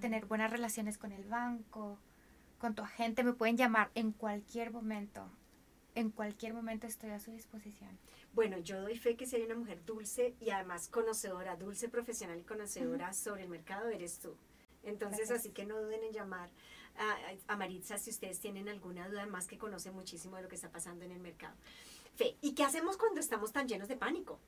[0.00, 1.98] tener buenas relaciones con el banco,
[2.58, 5.30] con tu agente, me pueden llamar en cualquier momento.
[5.94, 7.98] En cualquier momento estoy a su disposición.
[8.32, 12.38] Bueno, yo doy fe que si hay una mujer dulce y además conocedora, dulce profesional
[12.38, 14.36] y conocedora sobre el mercado, eres tú.
[14.84, 16.50] Entonces, así que no duden en llamar
[16.96, 20.56] a, a, Maritza si ustedes tienen alguna duda, más que conoce muchísimo de lo que
[20.56, 21.54] está pasando en el mercado.
[22.14, 24.40] Fe, ¿y qué hacemos cuando estamos tan llenos de pánico?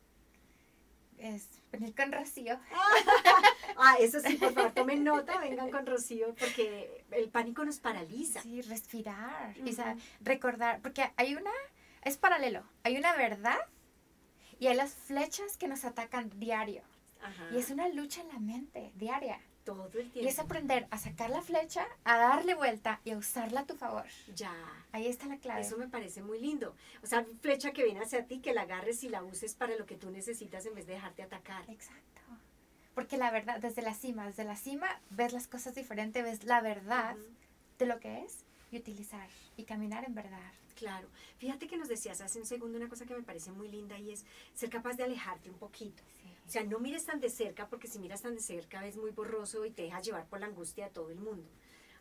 [1.21, 2.59] Es venir con Rocío.
[3.77, 8.41] ah, eso sí, por favor, tomen nota, vengan con Rocío, porque el pánico nos paraliza.
[8.43, 9.55] Sí, respirar,
[10.21, 11.53] recordar, porque hay una,
[12.03, 13.59] es paralelo, hay una verdad
[14.59, 16.83] y hay las flechas que nos atacan diario.
[17.53, 19.39] Y es una lucha en la mente, diaria.
[19.65, 20.21] Todo el tiempo.
[20.21, 23.77] Y es aprender a sacar la flecha, a darle vuelta y a usarla a tu
[23.77, 24.05] favor.
[24.35, 24.55] Ya.
[24.93, 25.61] Ahí está la clave.
[25.61, 26.75] Eso me parece muy lindo.
[27.03, 29.87] O sea, flecha que viene hacia ti, que la agarres y la uses para lo
[29.87, 31.69] que tú necesitas en vez de dejarte atacar.
[31.69, 32.23] Exacto.
[32.95, 36.61] Porque la verdad, desde la cima, desde la cima ves las cosas diferentes, ves la
[36.61, 37.17] verdad
[37.79, 40.53] de lo que es y utilizar y caminar en verdad.
[40.75, 41.09] Claro.
[41.39, 44.13] Fíjate que nos decías hace un segundo una cosa que me parece muy linda y
[44.13, 46.03] es ser capaz de alejarte un poquito.
[46.51, 49.13] O sea, no mires tan de cerca porque si miras tan de cerca ves muy
[49.13, 51.49] borroso y te dejas llevar por la angustia de todo el mundo.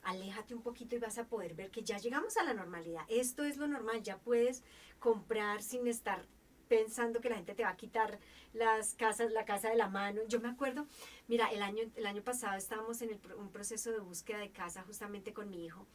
[0.01, 3.03] Aléjate un poquito y vas a poder ver que ya llegamos a la normalidad.
[3.09, 4.63] Esto es lo normal, ya puedes
[4.97, 6.25] comprar sin estar
[6.67, 8.17] pensando que la gente te va a quitar
[8.53, 10.21] las casas, la casa de la mano.
[10.27, 10.87] Yo me acuerdo,
[11.27, 15.31] mira, el año, el año pasado estábamos en un proceso de búsqueda de casa justamente
[15.31, 15.85] con mi hijo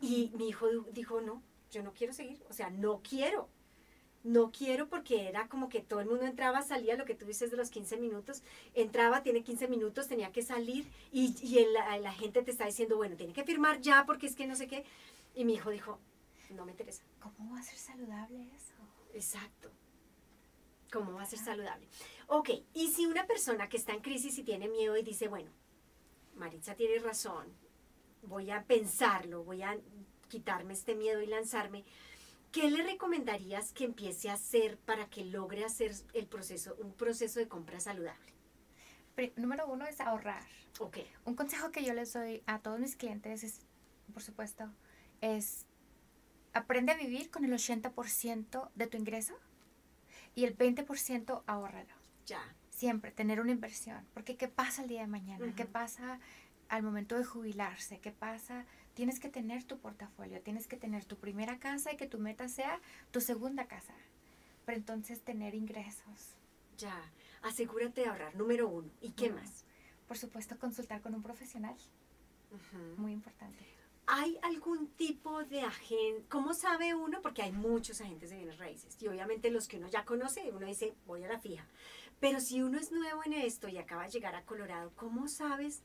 [0.00, 3.48] y mi hijo dijo, no, yo no quiero seguir, o sea, no quiero
[4.24, 7.50] no quiero porque era como que todo el mundo entraba, salía, lo que tú dices
[7.50, 8.42] de los 15 minutos,
[8.74, 11.66] entraba, tiene 15 minutos, tenía que salir y, y
[12.00, 14.66] la gente te está diciendo, bueno, tiene que firmar ya porque es que no sé
[14.66, 14.84] qué.
[15.34, 15.98] Y mi hijo dijo,
[16.50, 17.02] no me interesa.
[17.20, 18.74] ¿Cómo va a ser saludable eso?
[19.12, 19.70] Exacto.
[20.92, 21.86] ¿Cómo va a ser saludable?
[22.28, 25.50] Ok, y si una persona que está en crisis y tiene miedo y dice, bueno,
[26.36, 27.52] Maritza tiene razón,
[28.22, 29.76] voy a pensarlo, voy a
[30.28, 31.84] quitarme este miedo y lanzarme,
[32.54, 37.40] ¿Qué le recomendarías que empiece a hacer para que logre hacer el proceso, un proceso
[37.40, 38.32] de compra saludable?
[39.34, 40.46] Número uno es ahorrar.
[40.78, 40.98] Ok.
[41.24, 43.66] Un consejo que yo les doy a todos mis clientes es,
[44.12, 44.70] por supuesto,
[45.20, 45.66] es
[46.52, 49.34] aprende a vivir con el 80% de tu ingreso
[50.36, 51.94] y el 20% ahorralo.
[52.24, 52.54] Ya.
[52.70, 54.06] Siempre tener una inversión.
[54.14, 55.52] Porque ¿qué pasa el día de mañana?
[55.56, 56.20] ¿Qué pasa
[56.68, 57.98] al momento de jubilarse?
[57.98, 58.64] ¿Qué pasa
[58.94, 62.48] tienes que tener tu portafolio, tienes que tener tu primera casa y que tu meta
[62.48, 62.80] sea
[63.10, 63.94] tu segunda casa.
[64.64, 66.36] Pero entonces tener ingresos.
[66.78, 68.90] Ya, asegúrate de ahorrar, número uno.
[69.00, 69.64] ¿Y qué más?
[70.08, 71.76] Por supuesto, consultar con un profesional.
[72.96, 73.64] Muy importante.
[74.06, 76.24] ¿Hay algún tipo de agente?
[76.28, 77.22] ¿Cómo sabe uno?
[77.22, 79.00] Porque hay muchos agentes de bienes raíces.
[79.00, 81.66] Y obviamente los que uno ya conoce, uno dice, voy a la fija.
[82.20, 85.82] Pero si uno es nuevo en esto y acaba de llegar a Colorado, ¿cómo sabes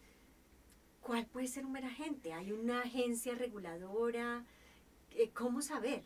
[1.02, 2.34] ¿Cuál puede ser un agente?
[2.34, 4.46] ¿Hay una agencia reguladora?
[5.12, 6.04] Eh, ¿Cómo saber?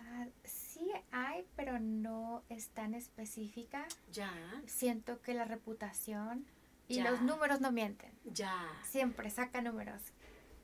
[0.00, 3.86] Ah, sí hay, pero no es tan específica.
[4.12, 4.32] Ya.
[4.66, 6.46] Siento que la reputación
[6.88, 8.12] y los números no mienten.
[8.24, 8.70] Ya.
[8.84, 10.02] Siempre saca números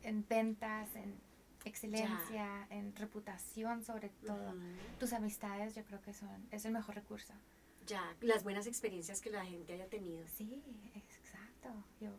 [0.02, 1.18] en ventas, en
[1.64, 4.54] excelencia, en reputación sobre todo.
[4.98, 7.34] Tus amistades yo creo que son es el mejor recurso.
[7.86, 10.26] Ya, las buenas experiencias que la gente haya tenido.
[10.28, 10.62] Sí,
[10.94, 11.70] exacto.
[12.00, 12.10] Yo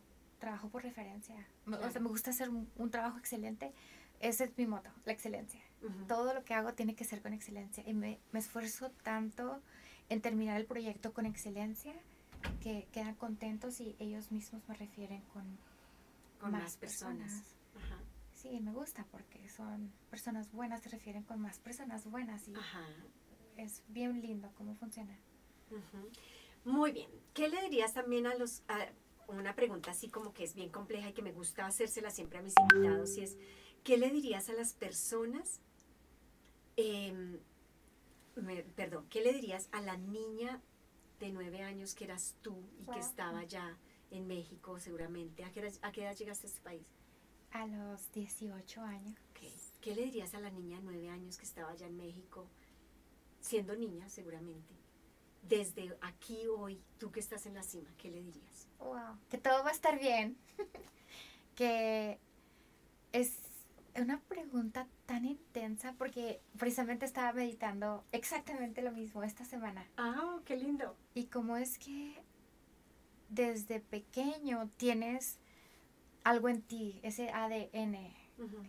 [0.41, 1.35] trabajo por referencia.
[1.67, 3.71] O sea, me gusta hacer un, trabajo excelente.
[4.19, 5.61] Ese es mi moto, la excelencia.
[6.07, 7.83] Todo lo que hago tiene que ser con excelencia.
[7.87, 9.61] Y me, me, esfuerzo tanto
[10.09, 11.93] en terminar el proyecto con excelencia
[12.61, 15.57] que quedan contentos y ellos mismos me refieren con,
[16.39, 17.43] con más, personas.
[18.33, 22.53] Sí, me gusta porque son personas buenas, se refieren con más personas buenas y
[23.57, 25.15] es bien lindo cómo funciona.
[26.65, 27.09] Muy bien.
[27.33, 28.63] ¿Qué le dirías también a los,
[29.39, 32.41] una pregunta así como que es bien compleja y que me gusta hacérsela siempre a
[32.41, 33.37] mis invitados y es,
[33.83, 35.61] ¿qué le dirías a las personas
[36.83, 37.39] Em,
[38.75, 40.61] perdón, ¿qué le dirías a la niña
[41.19, 43.77] de nueve años que eras tú y que estaba ya
[44.09, 45.43] en México seguramente?
[45.43, 46.87] ¿A qué, edad, llegaste a este país?
[47.51, 49.15] A los 18 años.
[49.81, 52.47] ¿Qué le dirías a la niña de nueve años que estaba ya en México,
[53.39, 54.75] siendo niña seguramente?
[55.41, 58.50] Desde aquí hoy, tú que estás en la cima, ¿qué le dirías?
[58.81, 60.37] Wow, que todo va a estar bien.
[61.55, 62.19] que
[63.11, 63.37] es
[63.95, 69.85] una pregunta tan intensa porque precisamente estaba meditando exactamente lo mismo esta semana.
[69.97, 70.95] Ah, qué lindo.
[71.13, 72.23] Y cómo es que
[73.29, 75.39] desde pequeño tienes
[76.23, 78.13] algo en ti, ese ADN,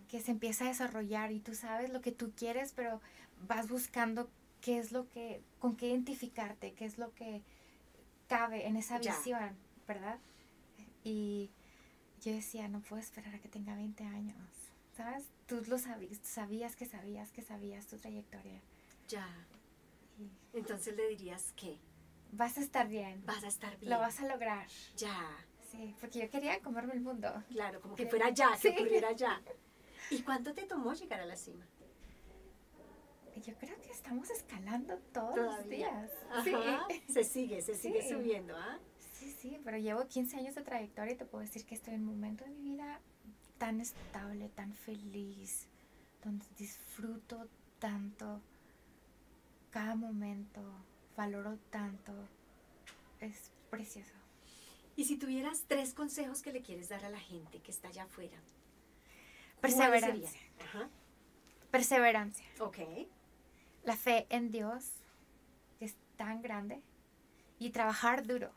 [0.09, 3.01] que se empieza a desarrollar y tú sabes lo que tú quieres, pero
[3.47, 7.43] vas buscando qué es lo que, con qué identificarte, qué es lo que
[8.29, 9.57] cabe en esa visión,
[9.93, 10.19] ¿verdad?
[11.05, 11.51] Y
[12.23, 14.49] yo decía, no puedo esperar a que tenga 20 años,
[14.97, 15.25] ¿sabes?
[15.47, 18.61] Tú lo sabías, sabías que sabías que sabías tu trayectoria.
[19.09, 19.29] Ya.
[20.53, 21.79] Entonces le dirías que...
[22.33, 23.23] Vas a estar bien.
[23.27, 23.91] Vas a estar bien.
[23.91, 24.67] Lo vas a lograr.
[24.97, 25.37] Ya.
[25.71, 27.43] Sí, porque yo quería comerme el mundo.
[27.51, 29.43] Claro, como que fuera ya, que ocurriera ya.
[30.11, 31.67] ¿Y cuánto te tomó llegar a la cima?
[33.45, 36.11] Yo creo que estamos escalando todos los días.
[36.45, 36.55] Sí.
[37.13, 38.79] Se sigue, se sigue subiendo, ¿ah?
[38.79, 38.92] Sí,
[39.43, 42.15] sí, pero llevo 15 años de trayectoria y te puedo decir que estoy en un
[42.15, 43.01] momento de mi vida
[43.59, 45.67] tan estable, tan feliz,
[46.23, 47.49] donde disfruto
[47.81, 48.41] tanto
[49.71, 50.63] cada momento,
[51.17, 52.13] valoro tanto,
[53.21, 54.15] es precioso.
[54.95, 58.05] Y si tuvieras tres consejos que le quieres dar a la gente que está allá
[58.05, 58.39] afuera,
[59.61, 60.41] perseverancia.
[61.71, 62.47] Perseverancia.
[62.61, 62.79] Ok.
[63.83, 64.93] La fe en Dios,
[65.79, 66.81] que es tan grande,
[67.59, 68.53] y trabajar duro.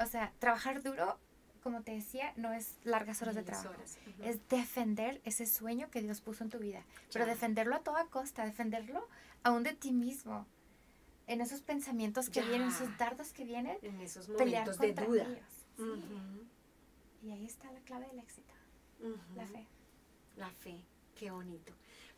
[0.00, 1.18] O sea, trabajar duro,
[1.62, 3.70] como te decía, no es largas horas de trabajo.
[4.22, 6.82] Es defender ese sueño que Dios puso en tu vida.
[7.12, 9.06] Pero defenderlo a toda costa, defenderlo
[9.42, 10.46] aún de ti mismo.
[11.26, 13.76] En esos pensamientos que vienen, esos dardos que vienen.
[13.82, 15.26] En esos momentos de duda.
[17.22, 18.52] Y ahí está la clave del éxito.
[19.36, 19.66] La fe.
[20.36, 20.82] La fe.
[21.14, 21.74] Qué bonito.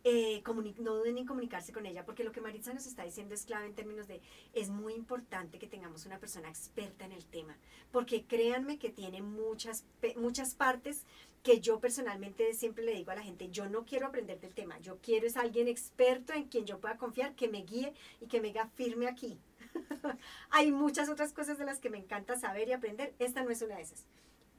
[0.09, 0.41] Eh,
[0.79, 3.65] no duden en comunicarse con ella, porque lo que Maritza nos está diciendo es clave
[3.65, 4.21] en términos de,
[4.53, 7.57] es muy importante que tengamos una persona experta en el tema,
[7.91, 9.83] porque créanme que tiene muchas,
[10.15, 11.03] muchas partes
[11.43, 14.79] que yo personalmente siempre le digo a la gente, yo no quiero aprender del tema,
[14.79, 18.39] yo quiero es alguien experto en quien yo pueda confiar, que me guíe y que
[18.39, 19.37] me haga firme aquí.
[20.51, 23.61] Hay muchas otras cosas de las que me encanta saber y aprender, esta no es
[23.61, 24.05] una de esas.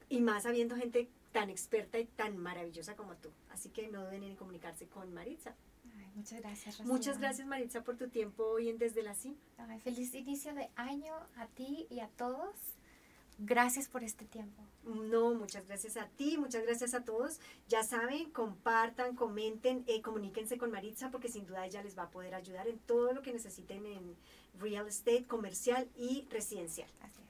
[0.09, 3.29] Y más habiendo gente tan experta y tan maravillosa como tú.
[3.49, 5.55] Así que no duden en comunicarse con Maritza.
[6.15, 6.81] muchas gracias.
[6.81, 9.35] Muchas gracias Maritza por tu tiempo hoy en Desde la CIM.
[9.83, 12.55] feliz inicio de año a ti y a todos.
[13.41, 14.61] Gracias por este tiempo.
[14.83, 17.39] No, muchas gracias a ti, muchas gracias a todos.
[17.69, 22.09] Ya saben, compartan, comenten, eh, comuníquense con Maritza porque sin duda ella les va a
[22.11, 24.17] poder ayudar en todo lo que necesiten en
[24.59, 26.89] real estate, comercial y residencial.
[26.99, 27.28] Así es.